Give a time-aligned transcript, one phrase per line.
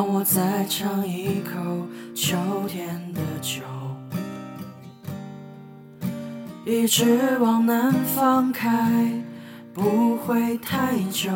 [0.00, 1.60] 让我再尝一口
[2.14, 2.34] 秋
[2.66, 3.60] 天的酒，
[6.64, 8.90] 一直往南方开，
[9.74, 11.30] 不会太久。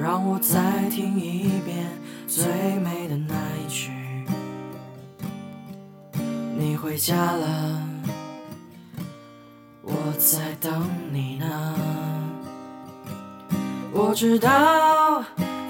[0.00, 1.86] 让我再听一遍
[2.26, 2.46] 最
[2.78, 3.90] 美的那一句，
[6.58, 7.82] 你回家了，
[9.82, 11.76] 我在等你呢。
[13.92, 14.48] 我知道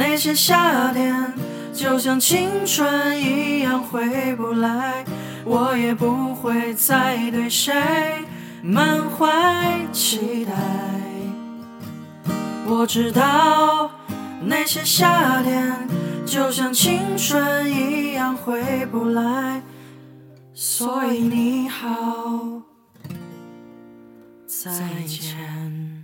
[0.00, 1.30] 那些夏天
[1.74, 5.04] 就像青春一样回不来，
[5.44, 7.74] 我也不会再对谁
[8.62, 10.52] 满怀期待。
[12.66, 13.90] 我知道
[14.40, 15.86] 那些夏天
[16.24, 19.60] 就像青春一样回不来，
[20.54, 22.62] 所以你好，
[24.46, 24.72] 再
[25.06, 25.99] 见。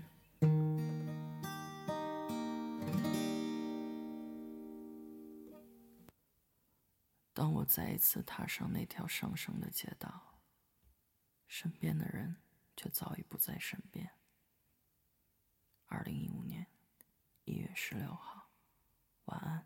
[7.37, 10.41] 当我再一次踏上那条上升的街道，
[11.47, 12.37] 身边的人
[12.75, 14.11] 却早已不在身边。
[15.85, 16.67] 二零一五年
[17.45, 18.49] 一月十六号，
[19.27, 19.66] 晚安。